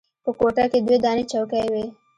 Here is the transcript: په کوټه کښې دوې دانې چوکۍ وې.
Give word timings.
په 0.23 0.29
کوټه 0.39 0.63
کښې 0.71 0.79
دوې 0.85 0.97
دانې 1.05 1.23
چوکۍ 1.31 1.65
وې. 1.73 1.85